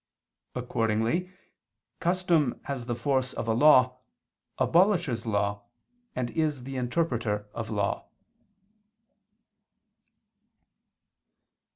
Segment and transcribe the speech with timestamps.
[0.55, 1.31] Accordingly,
[1.99, 3.97] custom has the force of a law,
[4.57, 5.65] abolishes law,
[6.15, 8.07] and is the interpreter of law.